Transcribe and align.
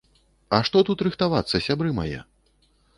А 0.57 0.61
што 0.69 0.83
тут 0.89 1.05
рыхтавацца, 1.09 1.63
сябры 1.69 1.95
мае? 2.03 2.19